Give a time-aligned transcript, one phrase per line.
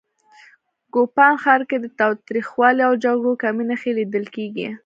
[0.93, 4.67] کوپان ښار کې د تاوتریخوالي او جګړو کمې نښې لیدل کېږي